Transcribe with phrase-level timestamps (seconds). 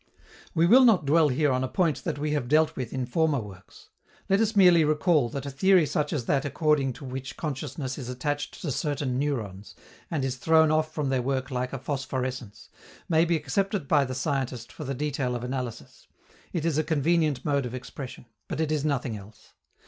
[0.55, 3.37] We will not dwell here on a point that we have dealt with in former
[3.39, 3.89] works.
[4.29, 8.09] Let us merely recall that a theory such as that according to which consciousness is
[8.09, 9.75] attached to certain neurons,
[10.09, 12.69] and is thrown off from their work like a phosphorescence,
[13.07, 16.07] may be accepted by the scientist for the detail of analysis;
[16.51, 18.25] it is a convenient mode of expression.
[18.47, 19.53] But it is nothing else.